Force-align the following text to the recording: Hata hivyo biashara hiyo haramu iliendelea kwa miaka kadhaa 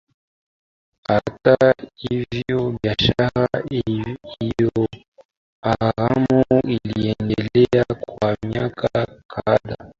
Hata 1.07 1.73
hivyo 1.95 2.79
biashara 2.83 3.47
hiyo 3.69 4.87
haramu 5.63 6.43
iliendelea 6.63 7.85
kwa 8.01 8.37
miaka 8.47 9.07
kadhaa 9.27 9.87